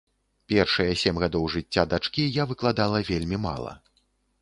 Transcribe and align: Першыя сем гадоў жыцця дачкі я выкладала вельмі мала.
Першыя 0.53 0.95
сем 1.01 1.19
гадоў 1.25 1.45
жыцця 1.57 1.83
дачкі 1.93 2.27
я 2.41 2.49
выкладала 2.53 3.07
вельмі 3.15 3.37
мала. 3.49 3.81